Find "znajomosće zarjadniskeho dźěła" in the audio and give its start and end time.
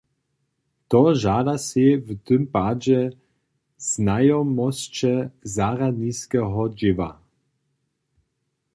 3.93-7.11